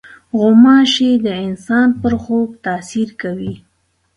غوماشې 0.37 1.11
د 1.25 1.27
انسان 1.45 1.87
پر 2.01 2.13
خوب 2.23 2.49
تاثیر 2.65 3.09
کوي. 3.21 3.53